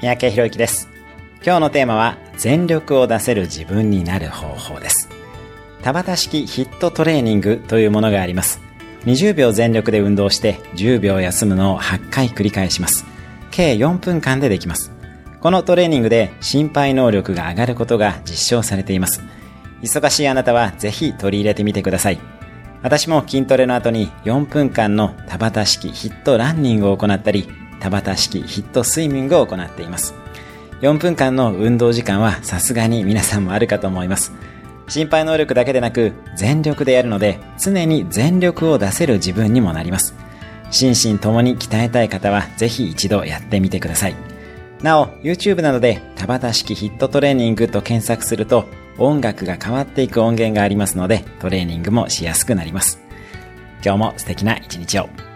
[0.00, 0.88] 三宅博之です。
[1.44, 5.08] 今日のテーマは全力を出せる自分になる方法です。
[5.82, 8.60] 田畑式ヒットトレーニングというものがあります。
[9.06, 13.06] 20秒全力で運動して10秒休むのを8回繰り返します。
[13.50, 14.92] 計4分間でできます。
[15.40, 19.20] このトレーニングで心肺能力が上がることが実証されています。
[19.82, 22.20] 忙しいあなたはぜひ取り入れてみてください。
[22.82, 27.48] 私も筋トレの後に4分間の田畑式ヒットランニングを行ったり、
[27.80, 30.14] 田畑式ヒットスイミングを行っています。
[30.80, 34.32] 4分間の運動時間はさすがに皆さんもあるかと思います。
[34.88, 40.14] 心肺能力だけでなく全力でやるので常に全力を出せる自分にもなります。
[40.70, 44.14] 心身ともに鍛えたい方はぜひ一度やってみてください。
[44.82, 48.66] なお、YouTube などで田畑式ヒットトレーニングと検索すると
[48.96, 53.00] 音楽が変わっていく音源がありますのでトレーニングもしやすくなります。
[53.84, 55.27] 今日も素敵な一日を。